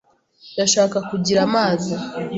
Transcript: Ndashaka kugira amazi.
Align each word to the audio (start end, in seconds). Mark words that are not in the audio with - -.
Ndashaka 0.53 0.97
kugira 1.09 1.39
amazi. 1.47 1.93